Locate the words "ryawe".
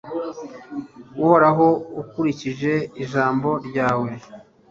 3.67-4.09